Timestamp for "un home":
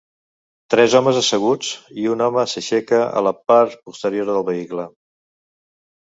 2.13-2.45